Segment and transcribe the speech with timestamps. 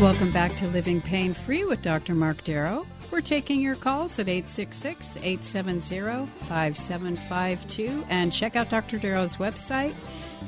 [0.00, 2.14] Welcome back to Living Pain Free with Dr.
[2.14, 2.86] Mark Darrow.
[3.12, 8.98] We're taking your calls at 866 870 5752 and check out Dr.
[8.98, 9.94] Darrow's website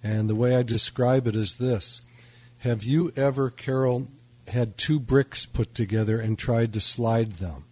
[0.03, 2.01] And the way I describe it is this
[2.59, 4.07] Have you ever, Carol,
[4.47, 7.65] had two bricks put together and tried to slide them?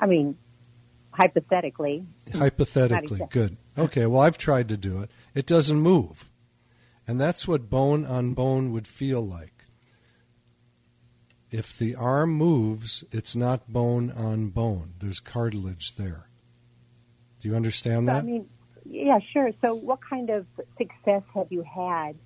[0.00, 0.38] I mean,
[1.12, 3.56] hypothetically, Hypothetically, good.
[3.78, 5.10] Okay, well, I've tried to do it.
[5.34, 6.30] It doesn't move.
[7.06, 9.64] And that's what bone on bone would feel like.
[11.50, 14.94] If the arm moves, it's not bone on bone.
[15.00, 16.28] There's cartilage there.
[17.40, 18.18] Do you understand So, that?
[18.20, 18.48] I mean,
[18.84, 19.50] yeah, sure.
[19.60, 20.46] So, what kind of
[20.78, 22.16] success have you had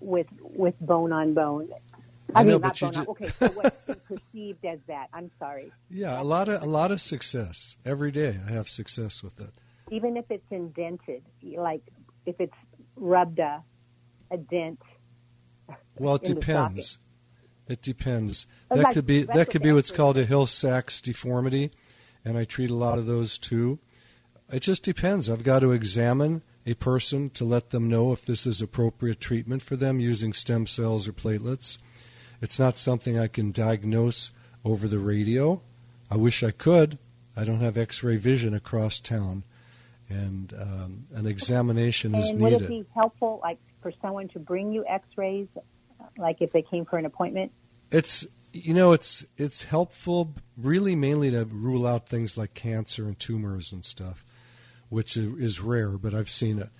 [0.00, 1.70] with with bone on bone?
[2.34, 3.04] I I, mean, know, not but you bone on.
[3.04, 5.08] ju- Okay, so what's perceived as that?
[5.12, 5.72] I'm sorry.
[5.90, 8.38] Yeah, a lot of a lot of success every day.
[8.46, 9.50] I have success with it.
[9.90, 11.22] Even if it's indented,
[11.56, 11.82] like
[12.26, 12.52] if it's
[12.96, 13.62] rubbed a
[14.30, 14.80] a dent.
[15.98, 16.98] Well, it depends.
[17.66, 18.46] It depends.
[18.68, 21.70] But That like- could be that could be what's called a Hill-Sachs deformity,
[22.24, 23.78] and I treat a lot of those too.
[24.50, 25.28] It just depends.
[25.28, 29.60] I've got to examine a person to let them know if this is appropriate treatment
[29.62, 31.78] for them using stem cells or platelets.
[32.40, 34.32] It's not something I can diagnose
[34.64, 35.60] over the radio.
[36.10, 36.98] I wish I could.
[37.36, 39.44] I don't have X-ray vision across town,
[40.08, 44.72] and um, an examination is And would it be helpful, like for someone to bring
[44.72, 45.46] you X-rays,
[46.16, 47.52] like if they came for an appointment?
[47.92, 53.18] It's you know it's it's helpful really mainly to rule out things like cancer and
[53.18, 54.24] tumors and stuff,
[54.88, 56.70] which is rare, but I've seen it.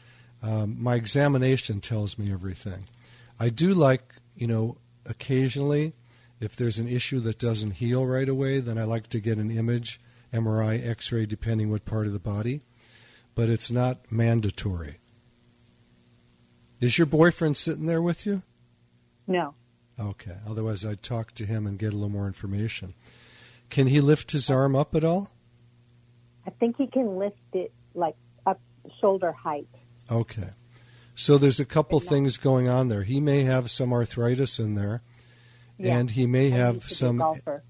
[0.43, 2.85] Um, my examination tells me everything.
[3.39, 4.77] I do like you know
[5.09, 5.95] occasionally
[6.41, 9.51] if there's an issue that doesn't heal right away, then I like to get an
[9.51, 10.01] image,
[10.33, 12.61] MRI, X-ray, depending what part of the body,
[13.35, 14.99] but it's not mandatory.
[16.81, 18.43] Is your boyfriend sitting there with you?
[19.27, 19.55] No.
[19.99, 20.37] Okay.
[20.49, 22.95] Otherwise, I'd talk to him and get a little more information.
[23.69, 25.33] Can he lift his arm up at all?
[26.47, 28.15] I think he can lift it like
[28.47, 28.61] up
[29.01, 29.69] shoulder height.
[30.11, 30.51] Okay.
[31.19, 33.03] So there's a couple things going on there.
[33.03, 35.03] He may have some arthritis in there,
[35.77, 35.97] Yeah.
[35.99, 37.19] and he may have used to be a some.
[37.19, 37.65] golfer.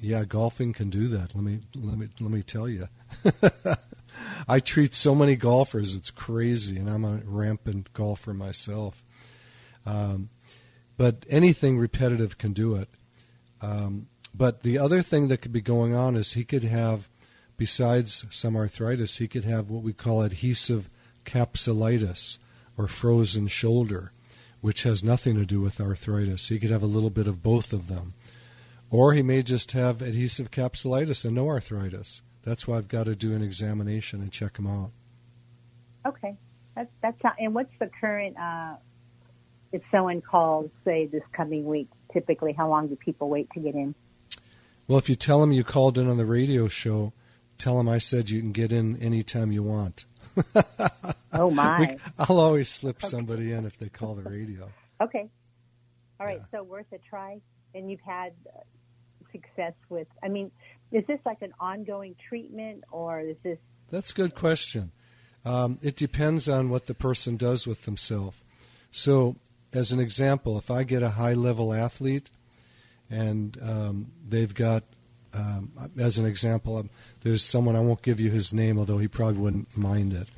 [0.00, 1.34] Yeah, golfing can do that.
[1.34, 2.88] Let me let me let me tell you.
[4.48, 9.04] I treat so many golfers; it's crazy, and I'm a rampant golfer myself.
[9.84, 10.30] Um,
[10.96, 12.88] but anything repetitive can do it.
[13.60, 17.10] Um, but the other thing that could be going on is he could have,
[17.58, 20.88] besides some arthritis, he could have what we call adhesive
[21.26, 22.38] capsulitis
[22.76, 24.12] or frozen shoulder,
[24.60, 26.48] which has nothing to do with arthritis.
[26.48, 28.14] He could have a little bit of both of them.
[28.90, 32.22] Or he may just have adhesive capsulitis and no arthritis.
[32.42, 34.90] That's why I've got to do an examination and check him out.
[36.06, 36.36] Okay,
[36.76, 38.36] that's that's not, and what's the current?
[38.38, 38.74] Uh,
[39.72, 43.74] if someone calls, say this coming week, typically how long do people wait to get
[43.74, 43.94] in?
[44.86, 47.12] Well, if you tell him you called in on the radio show,
[47.58, 50.04] tell him I said you can get in anytime you want.
[51.32, 51.78] Oh my.
[51.80, 54.70] We- I'll always slip somebody in if they call the radio.
[55.00, 55.28] Okay.
[56.20, 56.40] All right.
[56.50, 57.40] So worth a try,
[57.74, 58.60] and you've had uh,
[59.32, 60.08] success with.
[60.22, 60.50] I mean,
[60.92, 63.58] is this like an ongoing treatment, or is this?
[63.90, 64.92] That's a good question.
[65.44, 68.42] Um, it depends on what the person does with themselves.
[68.90, 69.36] So,
[69.72, 72.30] as an example, if I get a high level athlete
[73.10, 74.84] and um, they've got,
[75.34, 76.90] um, as an example, um,
[77.22, 80.30] there's someone, I won't give you his name, although he probably wouldn't mind it.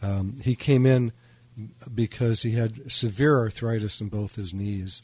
[0.00, 1.12] Um, he came in
[1.92, 5.02] because he had severe arthritis in both his knees,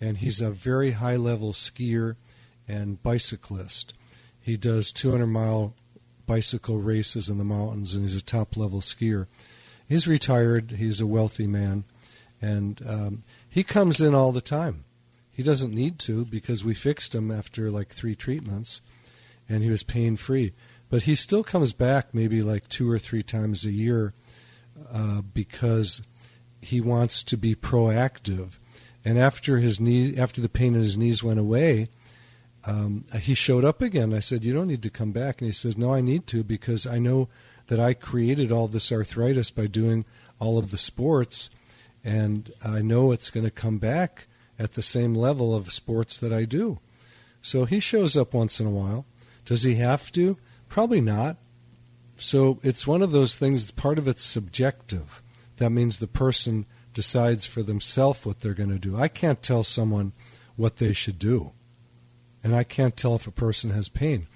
[0.00, 2.16] and he's a very high level skier
[2.66, 3.92] and bicyclist.
[4.40, 5.74] He does 200 mile
[6.26, 9.26] bicycle races in the mountains, and he's a top level skier.
[9.86, 10.72] He's retired.
[10.72, 11.84] He's a wealthy man,
[12.40, 14.84] and um, he comes in all the time.
[15.40, 18.82] He doesn't need to because we fixed him after like three treatments,
[19.48, 20.52] and he was pain free.
[20.90, 24.12] But he still comes back maybe like two or three times a year
[24.92, 26.02] uh, because
[26.60, 28.58] he wants to be proactive.
[29.02, 31.88] And after his knee, after the pain in his knees went away,
[32.66, 34.12] um, he showed up again.
[34.12, 36.44] I said, "You don't need to come back." And he says, "No, I need to
[36.44, 37.30] because I know
[37.68, 40.04] that I created all this arthritis by doing
[40.38, 41.48] all of the sports,
[42.04, 44.26] and I know it's going to come back
[44.60, 46.78] at the same level of sports that I do."
[47.42, 49.06] So he shows up once in a while.
[49.44, 50.36] Does he have to?
[50.68, 51.36] Probably not.
[52.18, 53.70] So it's one of those things.
[53.72, 55.22] Part of it's subjective.
[55.56, 58.96] That means the person decides for themselves what they're going to do.
[58.96, 60.12] I can't tell someone
[60.56, 61.52] what they should do
[62.42, 64.26] and I can't tell if a person has pain.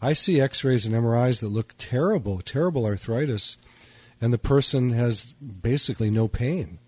[0.00, 3.56] I see x rays and MRIs that look terrible, terrible arthritis,
[4.20, 5.32] and the person has
[5.62, 6.78] basically no pain.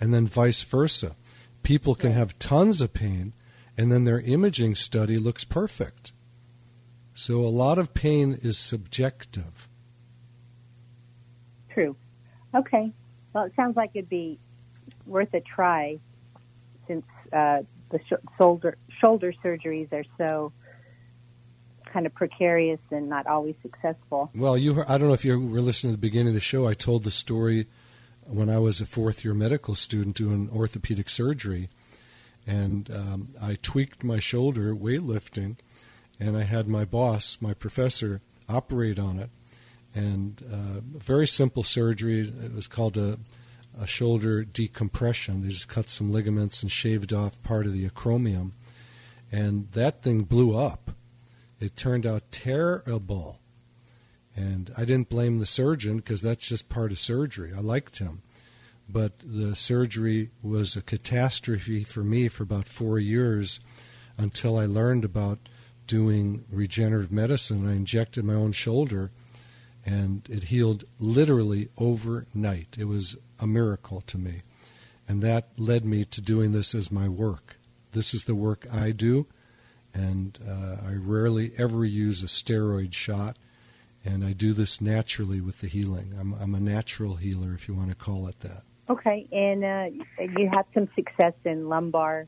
[0.00, 1.16] And then vice versa.
[1.64, 3.32] People can have tons of pain,
[3.76, 6.12] and then their imaging study looks perfect.
[7.14, 9.68] So a lot of pain is subjective.
[11.70, 11.96] True.
[12.54, 12.92] Okay.
[13.32, 14.38] Well, it sounds like it'd be
[15.06, 15.98] worth a try
[16.86, 20.52] since uh, the sh- shoulder shoulder surgeries are so
[21.86, 24.30] kind of precarious and not always successful.
[24.34, 26.40] Well, you heard, I don't know if you were listening to the beginning of the
[26.40, 26.66] show.
[26.66, 27.66] I told the story
[28.26, 31.68] when I was a fourth year medical student doing orthopedic surgery,
[32.46, 35.56] and um, I tweaked my shoulder weightlifting,
[36.20, 39.30] and I had my boss, my professor, operate on it,
[39.94, 42.20] and uh, very simple surgery.
[42.20, 43.18] It was called a,
[43.80, 45.42] a shoulder decompression.
[45.42, 48.52] They just cut some ligaments and shaved off part of the acromion,
[49.32, 50.90] and that thing blew up.
[51.60, 53.40] It turned out terrible.
[54.36, 57.52] And I didn't blame the surgeon because that's just part of surgery.
[57.54, 58.22] I liked him.
[58.88, 63.60] But the surgery was a catastrophe for me for about four years
[64.18, 65.38] until I learned about
[65.86, 67.68] doing regenerative medicine.
[67.68, 69.10] I injected my own shoulder
[69.86, 72.76] and it healed literally overnight.
[72.78, 74.42] It was a miracle to me.
[75.06, 77.56] And that led me to doing this as my work.
[77.92, 79.26] This is the work I do,
[79.92, 83.36] and uh, I rarely ever use a steroid shot,
[84.04, 86.14] and I do this naturally with the healing.
[86.18, 88.62] I'm, I'm a natural healer, if you want to call it that.
[88.88, 90.04] Okay, and uh,
[90.38, 92.26] you had some success in lumbar,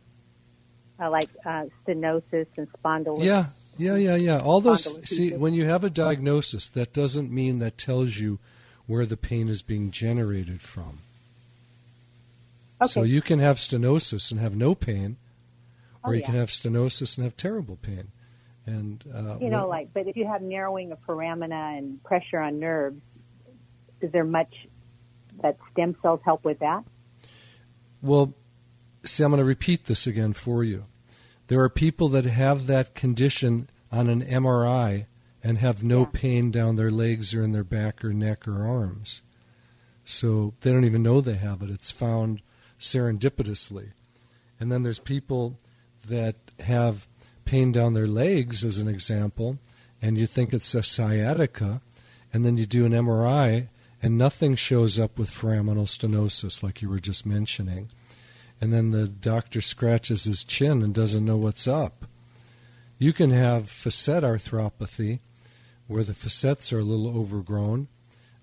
[0.98, 3.24] uh, like uh, stenosis and spondylosis.
[3.24, 4.40] Yeah, yeah, yeah, yeah.
[4.40, 4.98] All those.
[5.08, 8.38] See, when you have a diagnosis, that doesn't mean that tells you
[8.86, 11.00] where the pain is being generated from.
[12.80, 12.90] Okay.
[12.90, 15.16] So you can have stenosis and have no pain,
[16.02, 16.26] or Oh, you yeah.
[16.26, 18.08] can have stenosis and have terrible pain.
[18.66, 22.58] And uh, you know, like, but if you have narrowing of foramina and pressure on
[22.58, 23.00] nerves,
[24.00, 24.52] is there much
[25.42, 26.82] that stem cells help with that?
[28.02, 28.34] Well,
[29.04, 30.84] see, I'm going to repeat this again for you.
[31.46, 35.06] There are people that have that condition on an MRI
[35.44, 36.06] and have no Yeah.
[36.12, 39.22] pain down their legs or in their back or neck or arms.
[40.04, 41.70] So they don't even know they have it.
[41.70, 42.42] It's found
[42.80, 43.92] serendipitously.
[44.58, 45.58] And then there's people
[46.08, 47.06] that have
[47.46, 49.58] pain down their legs, as an example,
[50.02, 51.80] and you think it's a sciatica,
[52.32, 53.68] and then you do an MRI
[54.02, 57.88] and nothing shows up with foraminal stenosis, like you were just mentioning.
[58.60, 62.04] And then the doctor scratches his chin and doesn't know what's up.
[62.98, 65.20] You can have facet arthropathy,
[65.86, 67.88] where the facets are a little overgrown,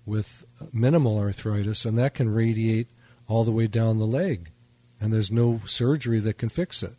[0.06, 2.88] with minimal arthritis, and that can radiate
[3.26, 4.50] all the way down the leg,
[5.00, 6.94] and there's no surgery that can fix it.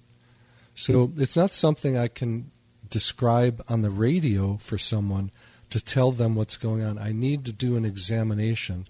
[0.76, 2.52] So it's not something I can
[2.90, 5.32] describe on the radio for someone
[5.70, 7.00] to tell them what's going on.
[7.00, 8.88] I need to do an examination,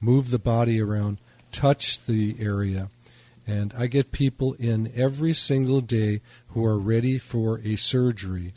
[0.00, 1.18] move the body around,
[1.52, 2.90] touch the area,
[3.46, 8.52] and I get people in every single day who are ready for a surgery,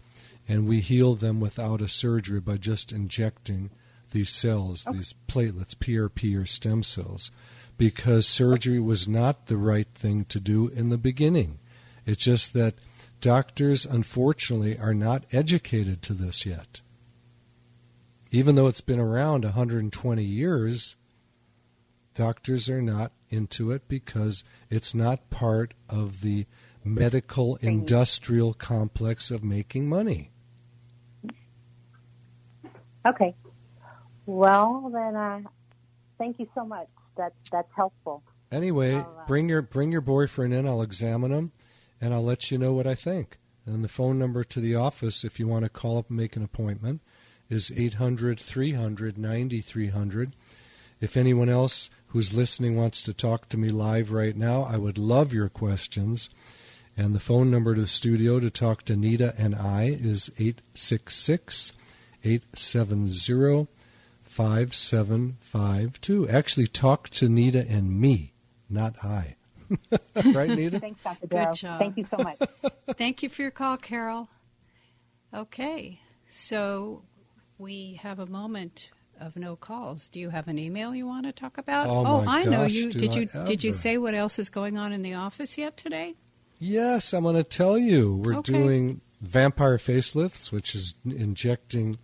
[0.47, 3.69] and we heal them without a surgery by just injecting
[4.11, 7.31] these cells, these platelets, PRP or stem cells,
[7.77, 11.59] because surgery was not the right thing to do in the beginning.
[12.11, 12.75] It's just that
[13.21, 16.81] doctors, unfortunately, are not educated to this yet.
[18.31, 20.97] Even though it's been around 120 years,
[22.13, 26.45] doctors are not into it because it's not part of the
[26.83, 30.31] medical industrial complex of making money.
[33.07, 33.33] Okay.
[34.25, 35.39] Well, then, uh,
[36.17, 36.87] thank you so much.
[37.15, 38.21] That that's helpful.
[38.51, 40.67] Anyway, uh, bring your bring your boyfriend in.
[40.67, 41.51] I'll examine him,
[42.01, 43.37] and I'll let you know what I think.
[43.65, 46.35] And the phone number to the office, if you want to call up and make
[46.35, 47.01] an appointment,
[47.49, 50.35] is 800 300 9300.
[50.99, 54.97] If anyone else who's listening wants to talk to me live right now, I would
[54.97, 56.29] love your questions.
[56.97, 61.73] And the phone number to the studio to talk to Nita and I is 866
[62.23, 63.67] 870
[64.23, 66.29] 5752.
[66.29, 68.33] Actually, talk to Nita and me,
[68.69, 69.35] not I.
[70.33, 70.79] right, Nita?
[70.79, 71.27] Thanks, Dr.
[71.27, 71.79] Good job.
[71.79, 72.39] Thank you so much.
[72.97, 74.29] Thank you for your call, Carol.
[75.33, 77.03] Okay, so
[77.57, 80.09] we have a moment of no calls.
[80.09, 81.87] Do you have an email you want to talk about?
[81.87, 82.91] Oh, my oh, I know you.
[82.91, 85.77] Did I you did you say what else is going on in the office yet
[85.77, 86.15] today?
[86.59, 88.15] Yes, I'm going to tell you.
[88.15, 88.53] We're Okay.
[88.53, 91.97] doing vampire facelifts, which is injecting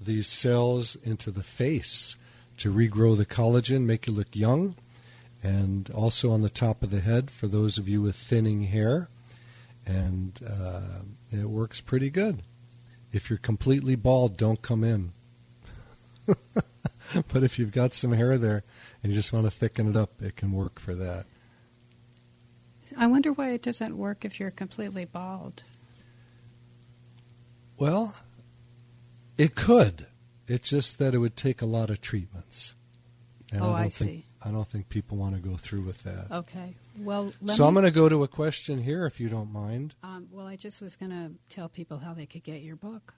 [0.00, 2.16] these cells into the face
[2.58, 4.76] to regrow the collagen, make you look young,
[5.42, 9.08] and also on the top of the head for those of you with thinning hair.
[9.84, 12.42] And uh, it works pretty good.
[13.12, 15.12] If you're completely bald, don't come in.
[16.26, 18.62] but if you've got some hair there
[19.02, 21.26] and you just want to thicken it up, it can work for that.
[22.96, 25.62] I wonder why it doesn't work if you're completely bald.
[27.78, 28.14] Well,
[29.36, 30.06] it could.
[30.46, 32.74] It's just that it would take a lot of treatments.
[33.50, 34.24] And Oh, I think, see.
[34.44, 36.26] I don't think people want to go through with that.
[36.30, 36.74] Okay.
[36.98, 39.94] Well, let so I'm going to go to a question here, if you don't mind.
[40.02, 43.14] Um, well, I just was going to tell people how they could get your book.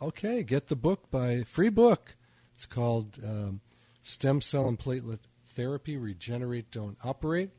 [0.00, 2.16] Okay, get the book by free book.
[2.54, 3.60] It's called um,
[4.02, 7.50] Stem Cell and Platelet Therapy: Regenerate, Don't Operate,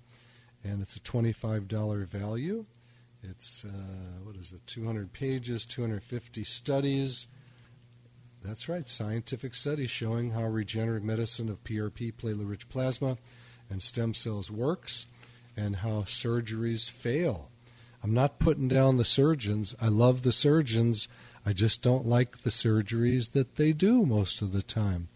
[0.64, 2.66] and it's a twenty-five dollar value.
[3.24, 4.66] It's uh, what is it?
[4.68, 7.28] Two hundred pages, two hundred fifty studies.
[8.48, 13.18] That's right, scientific studies showing how regenerative medicine of PRP, platelet-rich plasma,
[13.70, 15.06] and stem cells works,
[15.58, 17.52] and how surgeries fail.
[18.02, 19.76] I'm not putting down the surgeons.
[19.82, 21.10] I love the surgeons.
[21.46, 25.10] I just don't like the surgeries that they do most of the time.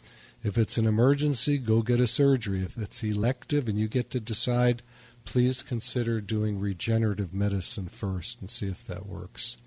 [0.43, 2.61] If it's an emergency, go get a surgery.
[2.63, 4.83] If it's elective and you get to decide,
[5.23, 9.57] please consider doing regenerative medicine first and see if that works.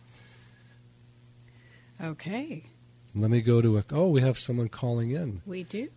[2.03, 2.67] Okay,
[3.15, 3.85] Let me go to a.
[3.93, 5.41] Oh, we have someone calling in.
[5.47, 5.89] we do.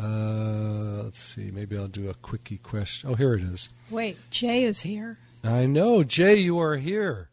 [0.00, 1.50] Uh, let's see.
[1.50, 3.10] Maybe I'll do a quickie question.
[3.10, 3.68] Oh, here it is.
[3.90, 5.18] Wait, Jay is here.
[5.44, 7.28] I know, Jay, you are here.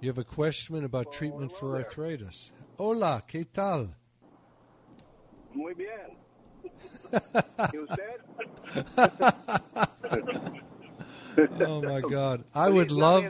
[0.00, 2.52] You have a question about treatment for arthritis.
[2.78, 3.94] Hola, ¿qué tal?
[5.54, 6.16] Muy bien.
[7.72, 8.20] ¿Y usted?
[11.60, 13.22] Oh my God, I would love.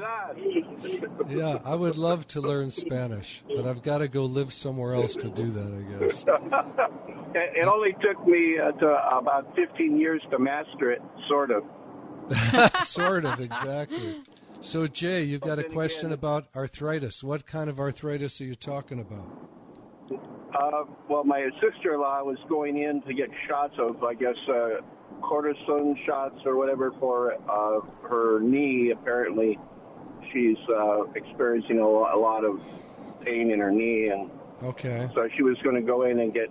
[1.29, 5.15] Yeah, I would love to learn Spanish, but I've got to go live somewhere else
[5.17, 5.99] to do that.
[6.01, 6.25] I guess.
[7.35, 11.63] It it only took me uh, to about 15 years to master it, sort of.
[12.87, 14.23] sort of, exactly.
[14.63, 17.23] So, Jay, you've got a question again- about arthritis.
[17.23, 19.29] What kind of arthritis are you talking about?
[20.59, 24.81] Uh, well, my sister-in-law was going in to get shots of, I guess, uh,
[25.21, 28.91] cortisone shots or whatever for uh, her knee.
[28.91, 29.59] Apparently,
[30.33, 32.61] she's uh, experiencing a, a lot of
[33.25, 34.31] pain in her knee, and
[34.63, 35.09] Okay.
[35.15, 36.49] so she was going to go in and get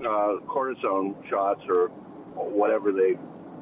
[0.00, 1.88] uh, cortisone shots or
[2.34, 3.14] whatever they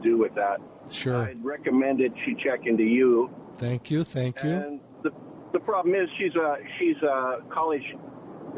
[0.03, 0.59] do with that.
[0.91, 1.17] Sure.
[1.17, 3.31] I'd recommended she check into you.
[3.59, 4.05] Thank you.
[4.05, 4.51] Thank you.
[4.51, 5.11] And the
[5.53, 7.83] the problem is she's a she's a college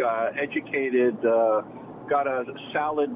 [0.05, 1.63] uh, educated, uh,
[2.09, 3.11] got a solid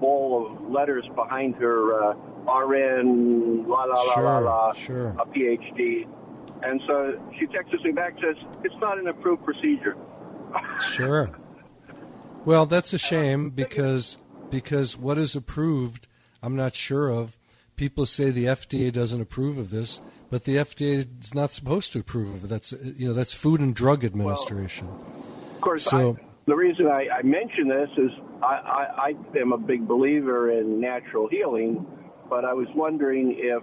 [0.00, 2.14] bowl of letters behind her uh,
[2.50, 5.08] RN, la la la la Sure, la, sure.
[5.18, 6.06] a PhD.
[6.64, 9.96] And so she texts me back says it's not an approved procedure.
[10.80, 11.30] Sure.
[12.44, 14.18] Well, that's a shame because
[14.50, 16.06] because what is approved,
[16.42, 17.36] I'm not sure of.
[17.76, 21.98] People say the FDA doesn't approve of this, but the FDA is not supposed to
[22.00, 22.46] approve of it.
[22.48, 24.86] That's you know that's Food and Drug Administration.
[24.86, 28.10] Well, Of course, So- I, the reason I, I mention this is
[28.42, 31.84] I, I, I am a big believer in natural healing,
[32.28, 33.62] but I was wondering if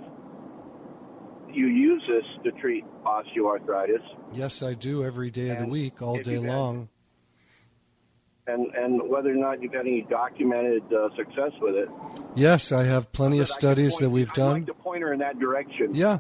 [1.53, 4.01] you use this to treat osteoarthritis
[4.33, 6.87] yes, I do every day of the week, all day long.
[8.47, 11.89] and, and whether or not you've had any documented uh, success with it.
[12.35, 14.51] Yes, I have plenty of But I can studies point- that we've I'd done.
[14.53, 15.93] like to point her in that direction.
[15.95, 16.19] Yeah.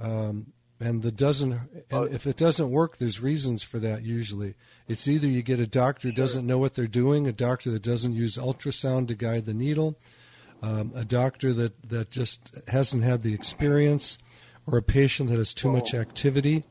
[0.00, 4.54] Um, and the doesn't, and if it doesn't work, there's reasons for that usually.
[4.88, 7.82] It's either you get a doctor who doesn't know what they're doing, a doctor that
[7.82, 9.98] doesn't use ultrasound to guide the needle,
[10.62, 14.18] um, a doctor that, that just hasn't had the experience,
[14.66, 16.64] or a patient that has too much activity.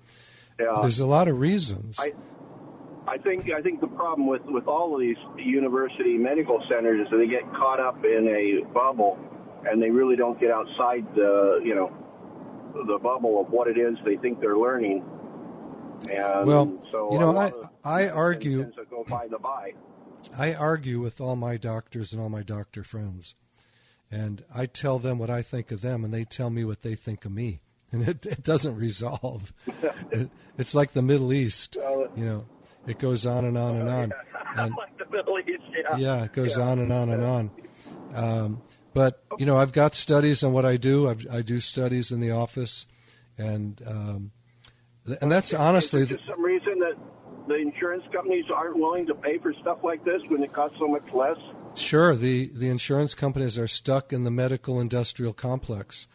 [0.60, 0.80] Yeah.
[0.82, 2.00] There's a lot of reasons.
[2.00, 2.13] I,
[3.10, 7.12] I think I think the problem with, with all of these university medical centers is
[7.12, 9.17] that they get caught up in a bubble,
[9.65, 11.91] and they really don't get outside the you know
[12.88, 15.04] the bubble of what it is they think they're learning.
[16.10, 17.52] And Well, so you know, I-
[17.84, 19.74] I argue- go by the by.
[20.38, 23.36] I argue with all my doctors and all my doctor friends,
[24.12, 26.95] and I tell them what I think of them, and they tell me what they
[26.95, 29.52] think of me, and it, it doesn't resolve.
[30.12, 31.76] it, it's like the Middle East,
[32.15, 32.45] you know.
[32.88, 34.13] It goes on and on and on,
[34.56, 35.98] and like the Middle East, yeah.
[35.98, 37.52] yeah, it goes on and on and on.
[38.13, 38.62] Um,
[38.94, 41.08] but you know, I've got studies on what I do.
[41.08, 42.88] I've, I do studies in the office,
[43.38, 44.32] and um,
[45.06, 46.02] th- and that's honestly.
[46.02, 46.98] Is there some reason that
[47.48, 50.88] the insurance companies aren't willing to pay for stuff like this when it costs so
[50.88, 51.38] much less?
[51.76, 56.08] Sure, the the insurance companies are stuck in the medical industrial complex,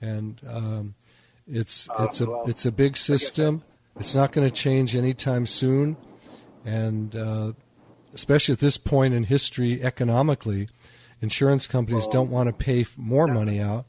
[0.00, 0.94] and um,
[1.46, 3.62] it's it's a well, it's a big system.
[3.98, 5.96] It's not going to change anytime soon,
[6.64, 7.52] and uh,
[8.12, 10.68] especially at this point in history, economically,
[11.20, 13.86] insurance companies don't want to pay more money out.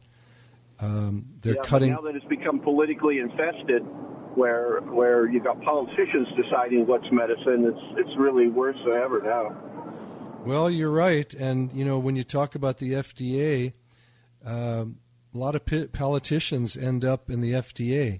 [0.79, 1.91] Um, they're yeah, cutting.
[1.91, 3.81] now that it's become politically infested,
[4.35, 9.55] where where you got politicians deciding what's medicine, it's it's really worse than ever now.
[10.45, 13.73] Well, you're right, and you know when you talk about the FDA,
[14.45, 14.97] um,
[15.33, 18.19] a lot of p- politicians end up in the FDA,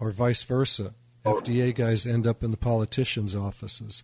[0.00, 0.94] or vice versa.
[1.24, 4.02] FDA guys end up in the politicians' offices.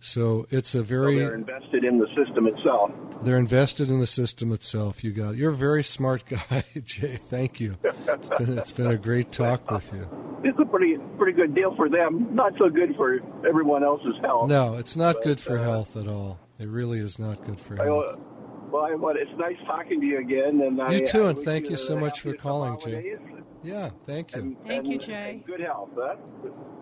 [0.00, 2.90] So it's a So very they're invested in the system itself.
[3.22, 5.04] they're invested in the system itself.
[5.04, 5.36] You got it.
[5.38, 7.16] You're a very smart guy, Jay.
[7.28, 7.76] Thank you.
[7.84, 10.08] It's been, it's been a great talk with you.
[10.44, 12.34] It's a pretty pretty good deal for them.
[12.34, 14.48] Not so good for everyone else's health.
[14.48, 16.40] No, it's not But, good for uh, health at all.
[16.58, 18.18] It really is not good for I, health.
[18.72, 20.60] well, I, well, it's nice talking to you again.
[20.62, 23.16] And I, You too, and thank you the so much for calling, Jay.
[23.62, 24.40] Holidays Yeah, thank you.
[24.40, 25.42] and- Thank you, and- Jay.
[25.46, 25.90] Good health.
[25.96, 26.16] Huh?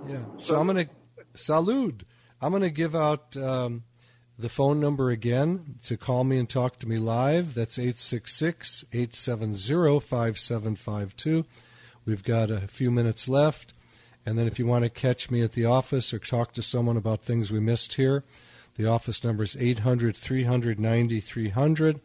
[0.09, 0.25] Yeah.
[0.39, 0.91] So I'm going to
[1.35, 2.05] salute.
[2.41, 3.85] I'm going to give out um,
[4.39, 7.55] the phone number again to call me and talk to me live.
[7.55, 11.45] That's 866 870 5752.
[12.07, 13.75] We've got a few minutes left.
[14.27, 16.97] And then if you want to catch me at the office or talk to someone
[16.97, 18.23] about things we missed here,
[18.77, 22.01] the office number is 800 300 9300.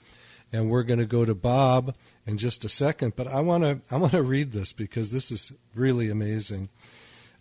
[0.56, 3.16] And we're going to go to Bob in just a second.
[3.16, 6.70] But I want to I want to read this because this is really amazing.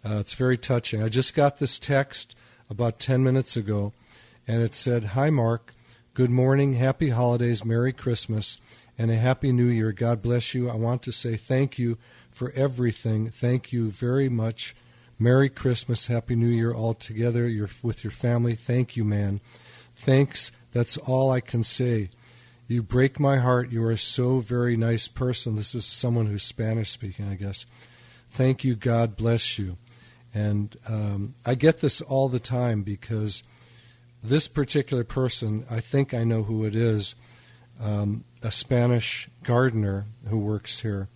[0.04, 1.02] Uh, it's very touching.
[1.02, 2.36] I just got this text
[2.68, 3.92] about 10 minutes ago,
[4.46, 5.72] and it said, Hi, Mark.
[6.12, 6.74] Good morning.
[6.74, 7.64] Happy holidays.
[7.64, 8.58] Merry Christmas.
[8.96, 9.90] And a Happy New Year.
[9.90, 10.70] God bless you.
[10.70, 11.98] I want to say thank you
[12.30, 13.30] for everything.
[13.30, 14.76] Thank you very much.
[15.18, 16.06] Merry Christmas.
[16.06, 18.54] Happy New Year all together You're with your family.
[18.54, 19.40] Thank you, man.
[19.96, 20.52] Thanks.
[20.72, 22.10] That's all I can say.
[22.66, 23.70] You break my heart.
[23.70, 25.56] You are so very nice person.
[25.56, 27.66] This is someone who's Spanish speaking, I guess.
[28.30, 28.74] Thank you.
[28.74, 29.76] God bless you.
[30.32, 33.42] And um, I get this all the time because
[34.22, 37.14] this particular person, I think I know who it is,
[37.80, 41.08] um, a Spanish gardener who works here.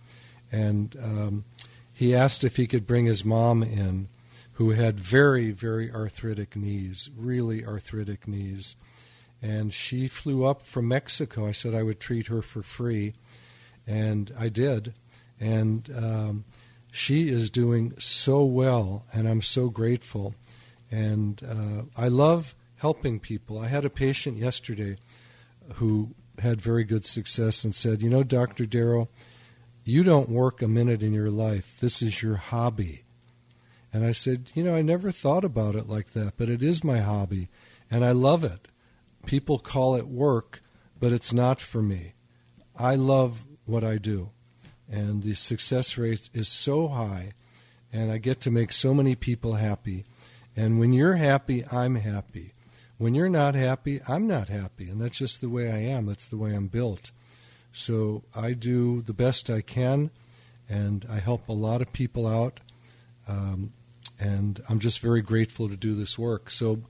[0.51, 1.45] And um,
[1.91, 4.07] he asked if he could bring his mom in,
[4.53, 8.75] who had very, very arthritic knees, really arthritic knees
[9.41, 11.47] and she flew up from Mexico.
[11.47, 13.13] I said I would treat her for free,
[13.87, 14.93] and I did.
[15.39, 16.45] And um,
[16.91, 20.35] she is doing so well, and I'm so grateful.
[20.91, 23.59] And uh, I love helping people.
[23.59, 24.97] I had a patient yesterday
[25.75, 28.65] who had very good success and said, You know, Dr.
[28.65, 29.09] Darrow,
[29.83, 31.77] you don't work a minute in your life.
[31.79, 33.03] This is your hobby.
[33.93, 36.83] And I said, You know, I never thought about it like that, but it is
[36.83, 37.49] my hobby,
[37.89, 38.67] and I love it.
[39.25, 40.61] People call it work,
[40.99, 42.13] but it's not for me.
[42.75, 44.31] I love what I do,
[44.89, 47.33] and the success rate is so high,
[47.91, 50.05] and I get to make so many people happy.
[50.55, 52.53] And when you're happy, I'm happy.
[52.97, 56.05] When you're not happy, I'm not happy, and that's just the way I am.
[56.05, 57.11] That's the way I'm built.
[57.71, 60.09] So I do the best I can,
[60.67, 62.59] and I help a lot of people out.
[63.27, 63.73] Um,
[64.19, 66.49] and I'm just very grateful to do this work.
[66.49, 66.81] So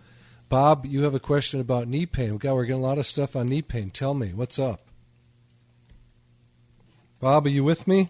[0.49, 2.37] Bob, you have a question about knee pain.
[2.37, 3.91] God, we're getting a lot of stuff on knee pain.
[3.91, 4.81] Tell me, what's up?
[7.19, 8.09] Bob, are you with me?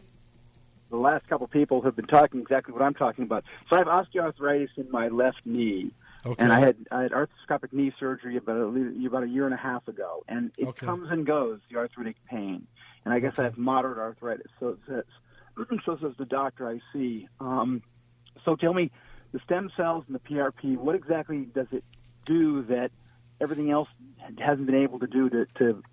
[0.90, 3.44] The last couple people have been talking exactly what I'm talking about.
[3.70, 5.92] So I have osteoarthritis in my left knee.
[6.26, 6.44] Okay.
[6.44, 9.58] And I had I had arthroscopic knee surgery about a, about a year and a
[9.58, 10.86] half ago, and it Okay.
[10.86, 12.68] comes and goes the arthritic pain,
[13.06, 14.48] and I guess I have moderate arthritis.
[14.60, 17.30] So it says, so says the doctor I see.
[17.40, 17.82] Um,
[18.44, 18.92] so tell me,
[19.32, 21.86] the stem cells and the PRP, what exactly does it
[22.30, 22.92] do that
[23.42, 23.90] everything else
[24.38, 25.84] hasn't been able to do to, to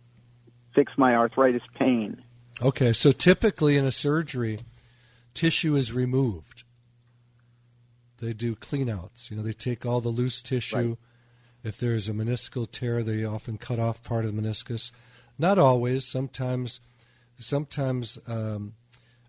[0.75, 2.22] fix my arthritis pain?
[2.62, 4.59] Okay, so typically in a surgery,
[5.35, 6.64] tissue is removed.
[8.18, 9.31] They do cleanouts.
[9.31, 10.77] You know, they take all the loose tissue.
[10.77, 10.99] Right.
[11.62, 14.92] If there's a meniscal tear, they often cut off part of the meniscus.
[15.38, 16.07] Not always.
[16.07, 16.81] Sometimes,
[17.38, 18.75] sometimes um,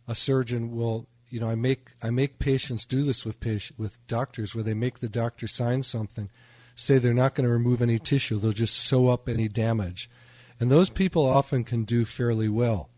[0.08, 1.08] a surgeon will.
[1.30, 4.74] You know, I make I make patients do this with patient, with doctors, where they
[4.74, 6.30] make the doctor sign something,
[6.78, 8.40] say they're not going to remove any tissue.
[8.40, 10.10] They'll just sew up any damage,
[10.58, 12.90] and those people often can do fairly well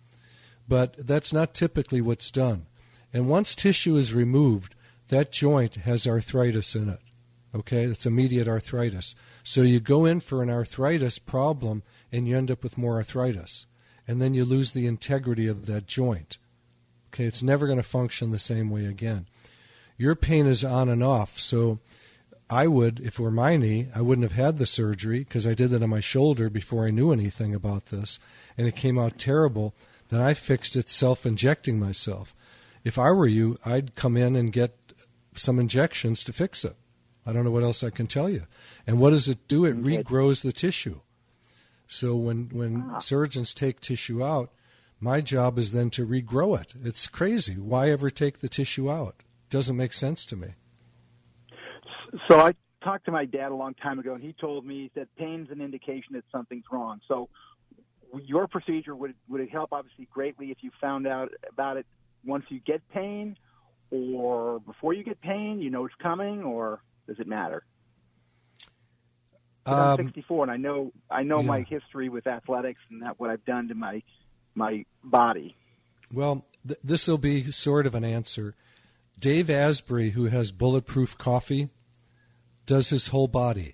[0.69, 2.67] but that's not typically what's done.
[3.11, 4.75] And once tissue is removed,
[5.07, 6.99] that joint has arthritis in it.
[7.53, 9.15] Okay, it's immediate arthritis.
[9.43, 13.65] So you go in for an arthritis problem and you end up with more arthritis.
[14.07, 16.37] And then you lose the integrity of that joint.
[17.07, 19.25] Okay, it's never going to function the same way again.
[19.97, 21.39] Your pain is on and off.
[21.39, 21.79] So
[22.49, 25.53] I would, if it were my knee, I wouldn't have had the surgery because I
[25.53, 28.19] did it on my shoulder before I knew anything about this.
[28.57, 29.75] And it came out terrible.
[30.09, 32.35] Then I fixed it self injecting myself.
[32.83, 34.75] If I were you, I'd come in and get
[35.33, 36.75] some injections to fix it.
[37.25, 38.47] I don't know what else I can tell you.
[38.87, 39.65] And what does it do?
[39.65, 41.01] It mm, regrows the tissue.
[41.87, 42.99] So when when ah.
[42.99, 44.51] surgeons take tissue out,
[44.99, 46.73] my job is then to regrow it.
[46.83, 47.53] It's crazy.
[47.53, 49.15] Why ever take the tissue out?
[49.49, 50.55] Doesn't make sense to me.
[52.27, 55.07] So I talked to my dad a long time ago, and he told me that
[55.17, 57.01] pain's an indication that something's wrong.
[57.07, 57.29] So
[58.23, 61.85] your procedure would would it help obviously greatly if you found out about it
[62.25, 63.37] once you get pain,
[63.91, 67.63] or before you get pain, you know it's coming, or does it matter?
[69.65, 73.19] 'Cause I'm Um, 64, and I know I know my history with athletics and that
[73.19, 74.01] what I've done to my
[74.55, 75.55] my body.
[76.11, 78.55] Well, th- this will be sort of an answer.
[79.19, 81.69] Dave Asprey, who has bulletproof coffee,
[82.69, 83.73] does his whole body.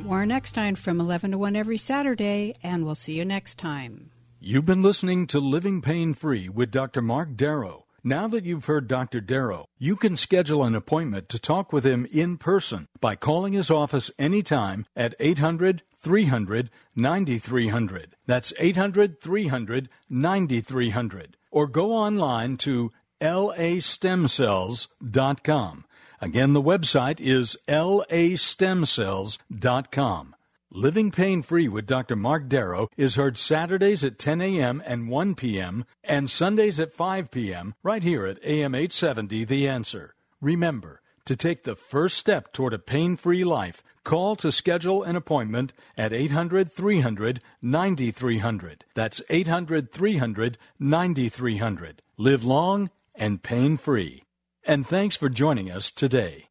[0.04, 4.10] Warren Eckstein from 11 to 1 every Saturday, and we'll see you next time.
[4.40, 7.02] You've been listening to Living Pain Free with Dr.
[7.02, 7.86] Mark Darrow.
[8.04, 9.20] Now that you've heard Dr.
[9.20, 13.70] Darrow, you can schedule an appointment to talk with him in person by calling his
[13.70, 18.14] office anytime at 800 300 9300.
[18.26, 21.36] That's 800 300 9300.
[21.50, 25.84] Or go online to lastemcells.com.
[26.20, 30.34] Again, the website is lastemcells.com.
[30.70, 32.14] Living Pain Free with Dr.
[32.14, 34.82] Mark Darrow is heard Saturdays at 10 a.m.
[34.84, 35.86] and 1 p.m.
[36.04, 37.74] and Sundays at 5 p.m.
[37.82, 40.14] right here at AM 870 The Answer.
[40.42, 45.16] Remember, to take the first step toward a pain free life, call to schedule an
[45.16, 48.84] appointment at 800 300 9300.
[48.94, 52.02] That's 800 300 9300.
[52.18, 54.24] Live long and pain free.
[54.68, 56.44] And thanks for joining us today.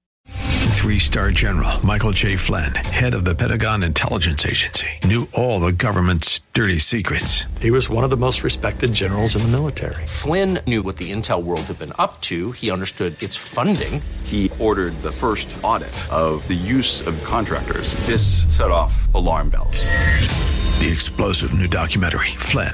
[0.77, 2.35] Three star general Michael J.
[2.35, 7.43] Flynn, head of the Pentagon Intelligence Agency, knew all the government's dirty secrets.
[7.61, 10.05] He was one of the most respected generals in the military.
[10.05, 12.53] Flynn knew what the intel world had been up to.
[12.53, 14.01] He understood its funding.
[14.23, 17.93] He ordered the first audit of the use of contractors.
[18.07, 19.83] This set off alarm bells.
[20.79, 22.73] The explosive new documentary, Flynn,